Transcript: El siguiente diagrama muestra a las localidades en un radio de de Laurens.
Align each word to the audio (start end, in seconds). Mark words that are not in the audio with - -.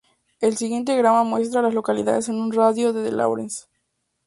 El 0.39 0.57
siguiente 0.57 0.93
diagrama 0.93 1.23
muestra 1.23 1.59
a 1.59 1.63
las 1.63 1.75
localidades 1.75 2.27
en 2.27 2.37
un 2.37 2.51
radio 2.51 2.91
de 2.91 3.03
de 3.03 3.11
Laurens. 3.11 3.69